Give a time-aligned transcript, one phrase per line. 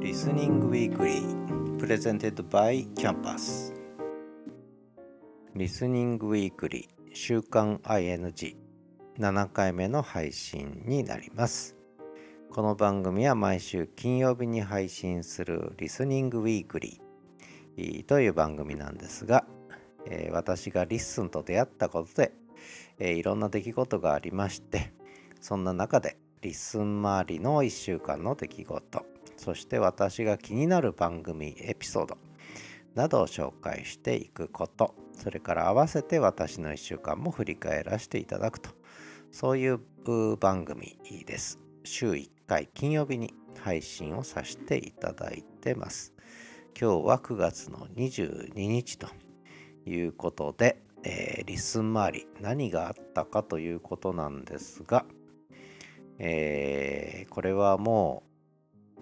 [0.00, 3.74] Listening Weekly presented by Campus
[5.54, 11.76] Listening Weekly 週刊 ING7 回目の配信になります。
[12.50, 19.44] この番組は毎週金曜日に配信する Listening Weekly という番組なんですが、
[20.06, 22.32] えー、私が LISTEN と出会ったことで、
[22.98, 24.94] えー、いろんな出来事がありまして
[25.42, 29.04] そんな中で LISTEN 周りの1週間の出来事
[29.40, 32.18] そして私が気になる番組エピソード
[32.94, 38.70] などを紹介していくことそれから合わせて私の1週間も振り返らせていただくと
[39.30, 39.80] そういう
[40.38, 41.60] 番組です。
[41.84, 46.12] 週1回金曜日に配信をさせていただいてます。
[46.78, 49.08] 今日は9月の22日と
[49.86, 55.04] いうことで、えー、 LISTEN 周り何があったかということなんですが、
[56.18, 58.29] えー、これはもう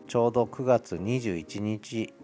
[0.09, 2.15] ちょうど9月21日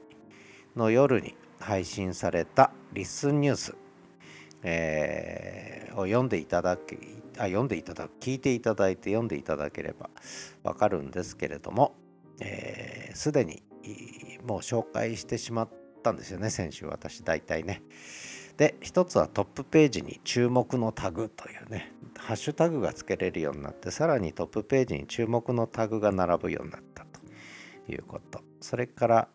[0.74, 3.76] の夜に配信されたリスンニュース、
[4.62, 6.96] えー、を読んでいただき
[7.36, 10.08] あ読んでいただく聞いていただいて読んでいただければ
[10.62, 11.94] わかるんですけれども
[13.12, 13.62] すで、ー、に
[14.46, 15.68] もう紹介してしまっ
[16.02, 17.82] たんですよね先週私大体ね。
[18.56, 26.93] で一つはトップページに注目のタグというねハッシュタグが付けれるようになってさらにトップページに注目のタグが並ぶようになった
[27.88, 28.40] いうこと。
[28.60, 29.28] それから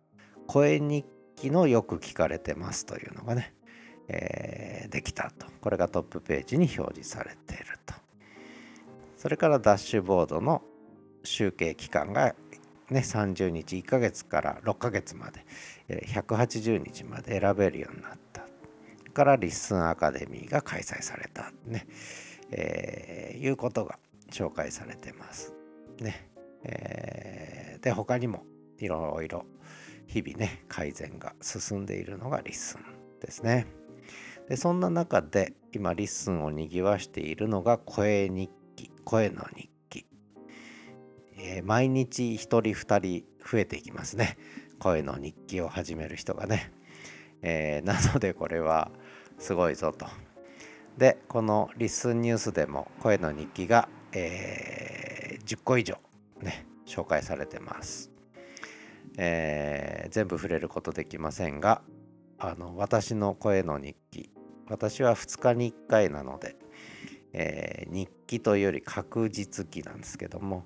[0.47, 1.05] 声日
[1.35, 3.53] 記のよく聞かれてますというのがね、
[4.07, 5.47] えー、できたと。
[5.61, 7.93] これがトップページに表示されていると。
[9.17, 10.63] それからダッシュボードの
[11.23, 12.35] 集計期間が
[12.89, 15.45] ね、30日1ヶ月から6ヶ月まで
[15.89, 18.39] 180日まで選べるようになった。
[19.19, 21.87] からリッスンアカデミーが開催されたね、
[22.51, 23.99] えー、いうことが
[24.31, 25.53] 紹介されてます
[25.99, 26.28] ね、
[26.63, 28.43] えー、で他にも
[28.77, 29.45] いろいろ
[30.07, 32.81] 日々ね改善が進んでいるのが LISTEN
[33.19, 33.67] ですね。
[34.47, 40.07] でそんな中で今 LISTEN をにぎわしているのが声日記声の日記、
[41.37, 44.37] えー、毎日1人2人増えていきますね。
[44.79, 46.71] 声の日記を始める人がね、
[47.41, 48.91] えー、なのでこれは
[49.37, 50.07] すごいぞと。
[50.97, 55.97] でこのリッスンニュースでも声の日記が、えー、10個以上
[56.41, 58.11] ね紹介されてます、
[59.17, 61.81] えー、全部触れることできませんが
[62.37, 64.31] あの私の声の日記
[64.69, 66.55] 私は2日に1回なので、
[67.33, 70.65] えー、日記というより確実記なんですけども、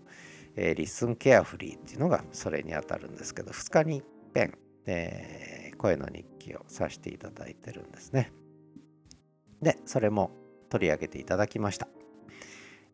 [0.56, 8.32] えー、リスンケアフリーっていうのがそれにあたるんですけど2日に一遍、えー、声の日記をさせていただいてるんですね。
[9.64, 10.32] で、それも
[10.70, 11.88] 取り上げていただきました。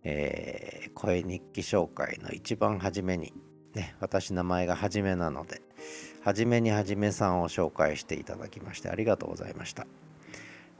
[0.03, 3.33] えー、声日記紹介の一番初めに、
[3.73, 5.61] ね、私名前がはじめなので、
[6.23, 9.87] はじめにはじめさんを紹介していただきましてありがとうございました。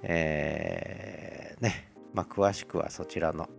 [0.04, 3.50] えー、ね、まあ、詳しくはそちらの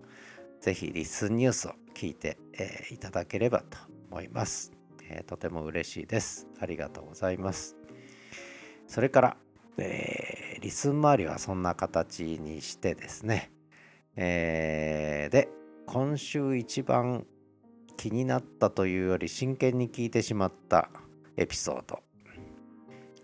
[0.60, 3.78] ぜひリスンニュースを聞いて、えー、いただければと
[4.10, 4.72] 思います、
[5.08, 6.46] えー、とても嬉しいです。
[6.60, 7.76] ありがとうございます。
[8.86, 9.36] それから、
[9.78, 13.50] えー、リスン周りはそんな形にしてですね、
[14.16, 15.48] えー、で
[15.86, 17.26] 今週一番
[17.96, 20.88] 気になったというより真剣に聞いてしまった
[21.36, 22.00] エピソード。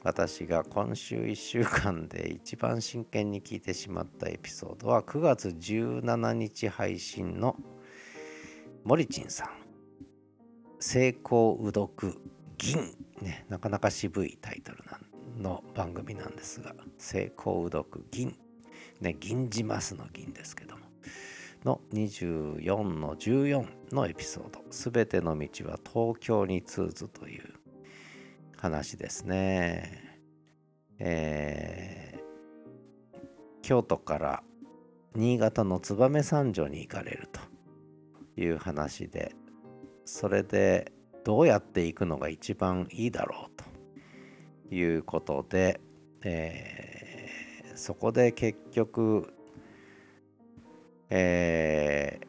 [0.02, 7.56] 私が今週1週間で一番真剣に聞いてしまったエピソードは9月17日配信の
[8.84, 9.48] モリチンさん。
[10.78, 12.20] 成功うどく
[12.58, 12.94] 銀。
[13.20, 15.00] ねなかなか渋いタイトルな
[15.36, 18.36] の番組なんですが成功うどく銀。
[19.00, 20.82] ね銀じますの銀ですけども
[21.64, 27.44] の24の14のエピソード「すべての道は東京に通ず」という
[28.56, 30.18] 話ですね。
[30.98, 33.20] えー、
[33.62, 34.42] 京都から
[35.14, 37.40] 新潟の燕三条に行かれると
[38.40, 39.34] いう話で
[40.04, 40.92] それで
[41.24, 43.50] どうやって行くのが一番いいだろう
[44.70, 45.80] ということで、
[46.22, 46.95] えー、
[47.76, 49.32] そこで結局、
[51.10, 52.26] えー、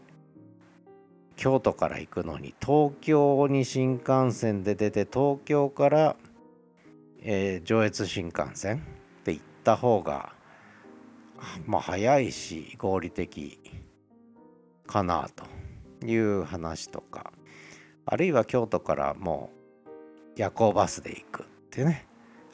[1.37, 6.15] 京都から行くのに東京に新幹線で出て東京から、
[7.21, 8.83] えー、上越新幹線
[9.23, 10.33] で行った方が
[11.65, 13.59] まあ早いし合理的
[14.85, 17.31] かなという話とか
[18.05, 19.51] あるいは京都からも
[19.85, 19.89] う
[20.35, 22.07] 夜行バスで行くってね。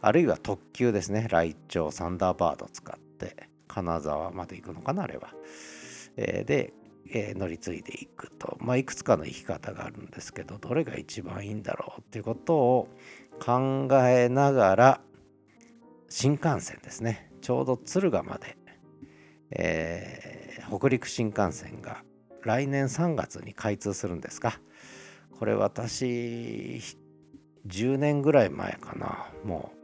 [0.05, 1.27] あるいは特急ですね。
[1.29, 5.29] ライチョウサンダーバード使って金沢まで行くのかなあれは、
[6.17, 6.73] えー、で、
[7.09, 12.89] えー、乗り継いでいくと、まあ、いくつかの行き方があるんですけどどれが一番いいんだろうっていうことを
[13.39, 15.01] 考えながら
[16.09, 17.31] 新幹線ですね。
[17.39, 18.57] ちょうど敦賀まで、
[19.51, 22.03] えー、北陸新幹線が
[22.44, 24.59] 来年3月に開通するんですか。
[25.39, 26.81] これ私
[27.67, 29.29] 10年ぐらい前かな。
[29.45, 29.82] もう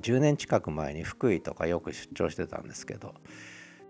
[0.00, 3.14] 10年近く前に福井とかよく出張してたんですけど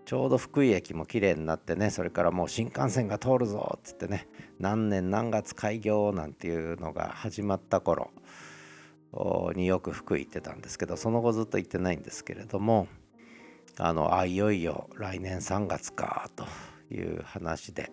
[0.04, 4.26] ちょうど福井駅も綺麗になってねそれからもう新幹線が通るぞっつってね
[4.58, 8.10] 何年何月開業なんていうのが始まった頃
[9.54, 12.88] によく福井行ってたんですけどその後ずっと行ってないんですけれども
[13.78, 16.44] あのあいよいよ来年3月かと
[16.92, 17.90] いう話で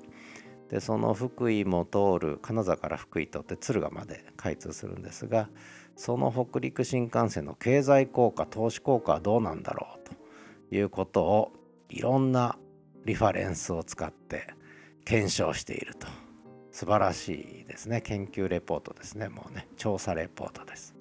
[0.70, 5.50] でその福井も通る金沢から福井とって敦賀まで開通するんですが
[5.96, 10.10] その北陸新幹線の経済効果投資効果はどうなんだろう
[10.70, 11.52] ということを
[11.90, 12.58] いろんな
[13.06, 14.48] リファレンスを使って
[15.06, 16.08] 検証していると。
[16.72, 18.02] 素晴らしいですね。
[18.02, 19.30] 研究レポートですね。
[19.30, 20.94] もうね調査レポートです。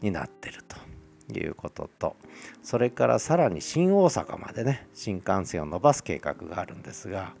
[0.00, 2.16] になってるということと
[2.62, 7.34] それからさらに新大阪までね新幹線を伸ばす計画があるんですが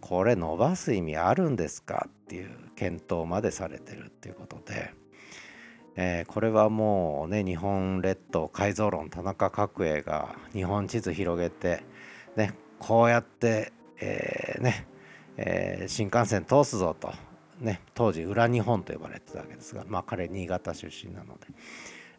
[0.00, 2.06] これ伸ばす意味あるんですか？
[2.08, 4.92] っていう検討までされてるっていうことで、
[5.96, 11.82] えー、これはもうね日本列島改造論田中角栄が日本地図広げて
[12.36, 14.86] ねこうやって、えー、ね、
[15.36, 17.12] えー、新幹線通すぞと。
[17.60, 21.46] ね当時裏日本と呼ばれてたわけですがまあ彼新潟出身なので、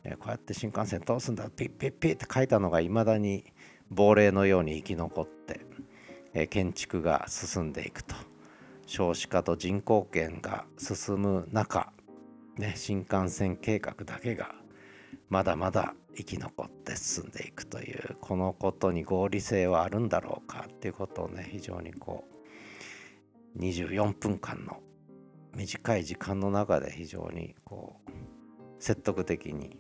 [0.04, 1.50] えこうやって新幹線通すんだ。
[1.50, 3.44] ピッピッピッって書いたのがいまだに
[3.90, 5.62] 亡霊のように生き残って。
[6.50, 8.16] 建築が進んでいくと。
[8.86, 11.94] 少子化と人口減が進む中、
[12.58, 14.54] ね、新幹線計画だけが
[15.30, 22.26] まだまだ生き残って進んでいくというこのことに合理性はあるんだろうかっていうことをね非常にこ
[23.56, 24.82] う24分間の
[25.56, 28.12] 短い時間の中で非常にこう
[28.80, 29.78] 説得的に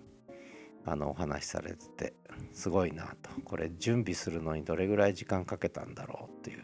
[0.86, 2.14] あのお話しされてて
[2.54, 6.64] すごいなとこれ準備するのにどれぐらい時間かけたんだろうっていう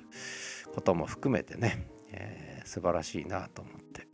[0.73, 4.07] ことも含めてね、えー、素晴らしいなと思って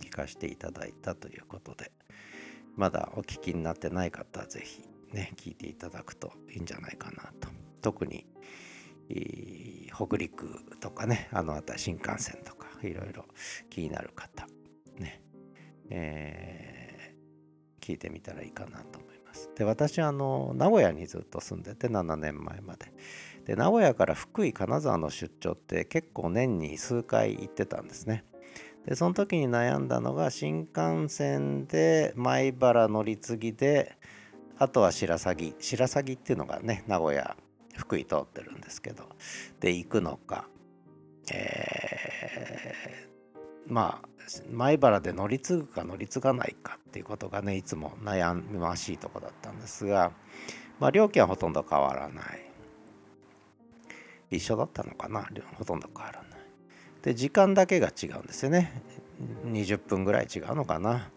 [0.00, 1.92] 聞かせていただいたということで
[2.76, 4.82] まだお聞きになってない方は是非
[5.12, 7.48] ね聞いていただくといいんじゃないかなと
[7.82, 8.26] 特に
[9.94, 10.48] 北陸
[10.80, 13.24] とかねあの辺り新幹線とかいろいろ
[13.70, 14.46] 気になる方
[14.98, 15.22] ね
[15.90, 19.15] えー、聞いてみたらいいかなと思います。
[19.56, 22.92] で私あの名古屋にずっと住んでて7年前まで。
[23.46, 28.24] で名古屋から福井金沢の出張って結構年に数回行ってたんですね。
[28.86, 33.96] でその時に悩んだのが新幹線で米原乗り継ぎで
[34.58, 35.54] あとは白鷺。
[35.58, 37.36] 白鷺っていうのがね名古屋
[37.76, 39.04] 福井通ってるんですけど
[39.60, 40.48] で行くのか。
[41.32, 44.15] えー、まあ
[44.50, 50.12] 米原で乗り継ぐか乗り継がないかっていうことがねいつも悩ましいとこだったんですが、
[50.80, 52.24] まあ、料金はほとんど変わらない。
[54.30, 55.28] 一緒だったのかな？
[55.54, 56.40] ほとんど変わらない。
[57.02, 58.82] で時間だけが違うんですよね。
[59.46, 61.10] 20分ぐらい違うのかな？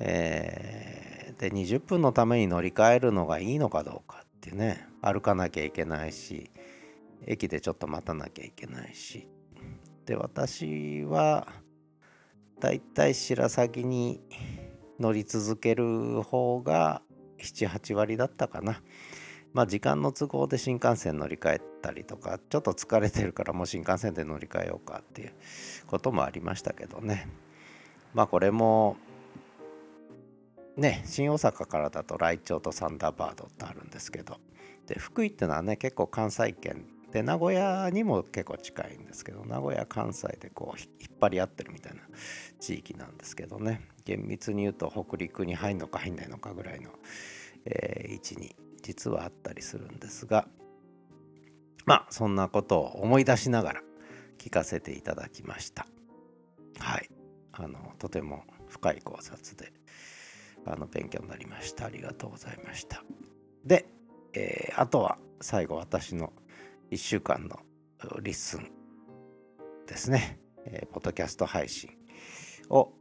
[0.00, 4.86] えー、で20分のために乗り換えるのがいいのかどうかってね。
[5.02, 6.50] 歩かなきゃいけないし
[7.26, 9.28] 駅でちょっと待たなきゃいけないし。
[10.06, 11.46] で私は
[12.60, 14.20] だいたい白鷺に
[15.00, 17.02] 乗り続ける方が
[17.38, 18.82] 78割だったかな。
[19.52, 25.32] まあ時間の都合で新幹線乗り換えたりとかちょっと疲れてるからもう新幹線で乗り換えようかっていう
[25.86, 27.28] こともありましたけどね
[28.14, 28.96] まあこれも
[30.76, 34.36] ね新大阪からだとライチョウとサンダーバードってあるんですけど
[34.86, 42.02] で福井ってのはね結構関西圏で名古屋にも結構近いんですけど名古屋関西でこう引っ張り合ってるみたいな
[42.60, 43.82] 地域なんですけどね。
[44.04, 46.90] 厳密に言うと北陸に入んのか入んないのかぐらいの、
[47.64, 50.48] えー、位置に実はあったりするんですが
[51.84, 53.82] まあそんなことを思い出しながら
[54.38, 55.86] 聞かせていただきました。
[56.78, 57.08] はい。
[57.52, 59.72] あのとても深い考察で
[60.64, 61.86] あの勉強になりました。
[61.86, 63.02] ありがとうございました。
[63.64, 63.86] で、
[64.32, 66.32] えー、あとは最後私の
[66.90, 67.60] 1週間の
[68.20, 68.68] LISTEN
[69.86, 71.90] ですね、えー、ポッドキャスト配信
[72.68, 72.92] を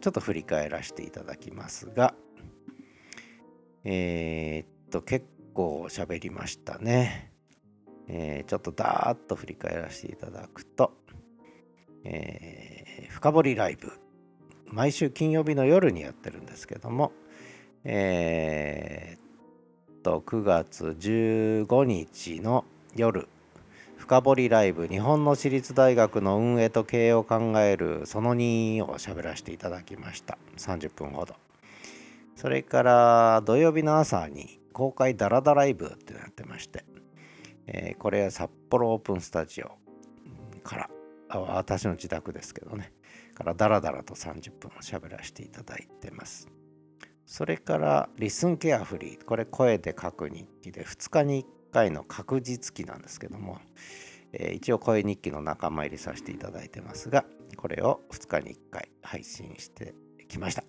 [0.00, 2.14] ちょっと振り返らせていただきますが
[3.84, 7.32] えー、っと結構喋りましたね、
[8.08, 10.92] えー、ちょっとダーッと振り返らせていただくと、
[12.04, 13.90] えー、深掘りライブ。
[14.66, 17.12] 毎週金曜日の夜にやってるんですけども、
[17.82, 19.29] えー、
[20.02, 22.64] と9月15日の
[22.96, 23.28] 夜
[23.96, 30.38] 深掘りライブ日本の私立大学の運営と経営を考えるその2を喋らせていただきました。
[30.56, 31.34] 30分ほど。
[32.34, 36.84] それから土曜日の朝に公開ダラダライブってなってまして、
[37.66, 39.76] えー、これは札幌オープンスタジオ
[40.64, 40.90] から
[41.28, 42.92] 私の自宅ですけどね。
[43.34, 46.48] からダラダラと30分を喋らせていただいてます。
[47.30, 49.24] それからリスンケアフリー。
[49.24, 53.60] これ声で書く日記で2日に1回の隔日記なんですけども、
[54.32, 57.24] えー、一応声日記の仲間入りさせていただいてますが
[57.56, 59.94] これを2日に1回配信して
[60.26, 60.64] きました。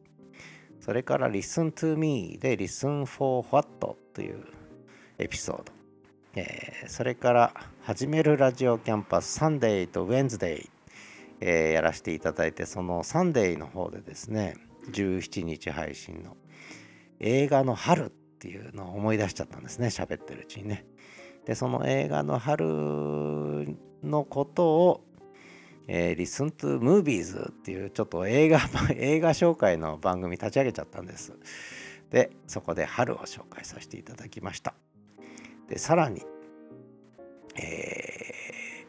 [0.79, 3.67] それから Listen to Me で Listen for What
[4.13, 4.45] という
[5.17, 5.73] エピソード、
[6.35, 10.69] えー、それから始めるラジオキャンパス Sunday と Wednesday、
[11.39, 14.57] えー、やらせていただいてその Sunday の方でですね
[14.91, 16.37] 17日配信の
[17.21, 20.85] 映画の春っていうのを思い出しちゃったんですね喋ってるうちにね。
[21.45, 22.65] でその映画の春
[24.03, 25.03] のことを、
[25.87, 28.59] えー、Listen to Movies っていうちょっと映画
[28.95, 31.33] 映画紹介の番組立ち上げちゃったんです。
[32.09, 34.73] でそこで春を紹介させていただきました。
[35.69, 36.25] でさらに、
[37.55, 38.85] え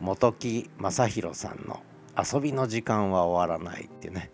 [0.00, 1.82] ー、本木正弘さんの
[2.16, 4.30] 「遊びの時間は終わらない」っていうね、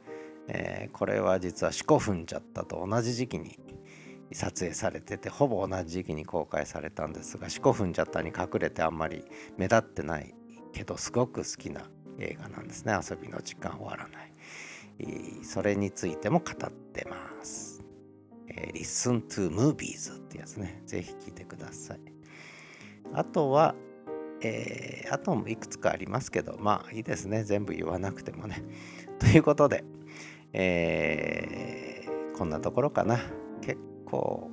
[0.49, 3.59] えー、これは実は「四股踏んじゃった」と同じ時期に
[4.33, 9.25] 撮影されててほぼ同じ時期に公開されたんですが「四股踏んじゃった」に隠れてあんまり
[9.57, 10.35] 目立ってない
[10.73, 12.99] けどすごく好きな映画なんですね。
[12.99, 14.33] 遊びの時間終わらない。
[15.45, 17.85] それについても語ってます、
[18.49, 20.83] えー、Listen to Movies ってやつね。
[20.87, 22.01] ぜひ聞いてください。
[23.13, 23.75] あとは
[24.41, 27.45] えー、あともいくつかありますけどまあいいですね。
[27.45, 28.63] 全部言わなくてもね。
[29.19, 29.85] ということで、
[30.53, 33.19] えー、こんなところかな。
[33.61, 34.51] 結構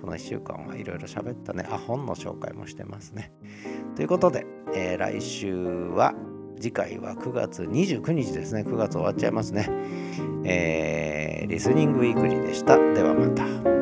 [0.00, 1.66] この1週間はいろいろ喋ったね。
[1.70, 3.32] あ本の紹介もしてますね。
[3.96, 6.14] ということで、えー、来週は
[6.56, 8.62] 次回は9月29日ですね。
[8.62, 9.68] 9月終わっちゃいますね。
[10.44, 12.76] えー、リスニングウィークリーでした。
[12.94, 13.77] ではまた。